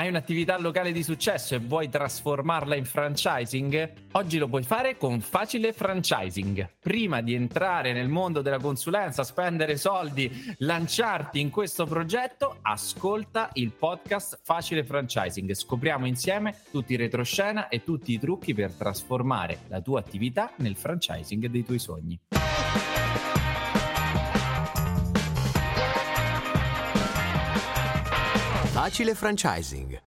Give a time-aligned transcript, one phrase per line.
[0.00, 3.92] Hai un'attività locale di successo e vuoi trasformarla in franchising?
[4.12, 6.76] Oggi lo puoi fare con Facile Franchising.
[6.80, 13.72] Prima di entrare nel mondo della consulenza, spendere soldi, lanciarti in questo progetto, ascolta il
[13.72, 15.52] podcast Facile Franchising.
[15.52, 20.76] Scopriamo insieme tutti i retroscena e tutti i trucchi per trasformare la tua attività nel
[20.76, 22.18] franchising dei tuoi sogni.
[28.80, 29.98] Facile franchising.